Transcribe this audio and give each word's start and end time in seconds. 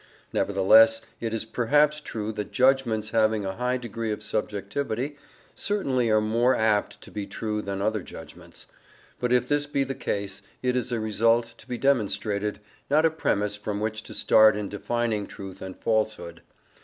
Nevertheless, 0.33 1.03
it 1.19 1.31
is 1.31 1.45
perhaps 1.45 2.01
true 2.01 2.31
that 2.31 2.51
judgments 2.51 3.11
having 3.11 3.45
a 3.45 3.57
high 3.57 3.77
degree 3.77 4.11
of 4.11 4.23
subjective 4.23 4.91
certainty 5.53 6.09
are 6.09 6.19
more 6.19 6.55
apt 6.55 6.99
to 7.01 7.11
be 7.11 7.27
true 7.27 7.61
than 7.61 7.83
other 7.83 8.01
judgments. 8.01 8.65
But 9.19 9.31
if 9.31 9.47
this 9.47 9.67
be 9.67 9.83
the 9.83 9.93
case, 9.93 10.41
it 10.63 10.75
is 10.75 10.91
a 10.91 10.99
result 10.99 11.53
to 11.55 11.67
be 11.67 11.77
demonstrated, 11.77 12.59
not 12.89 13.05
a 13.05 13.11
premiss 13.11 13.55
from 13.55 13.79
which 13.79 14.01
to 14.05 14.15
start 14.15 14.57
in 14.57 14.69
defining 14.69 15.27
truth 15.27 15.61
and 15.61 15.77
falsehood. 15.77 16.41